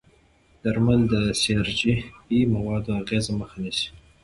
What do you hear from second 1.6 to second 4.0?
جي پي موادو اغېزې مخه نیسي.